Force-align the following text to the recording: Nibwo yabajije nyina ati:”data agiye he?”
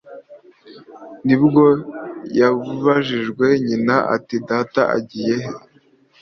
Nibwo 1.25 1.65
yabajije 2.39 3.45
nyina 3.67 3.95
ati:”data 4.15 4.81
agiye 4.97 5.33
he?” 5.43 5.49